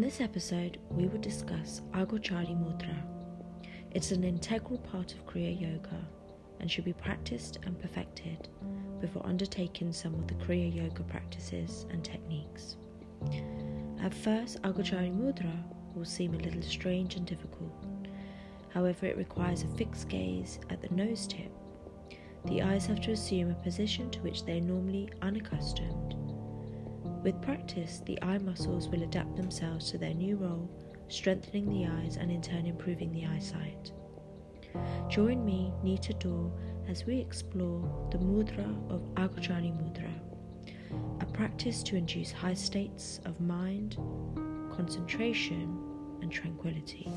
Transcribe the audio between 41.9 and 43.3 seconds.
induce high states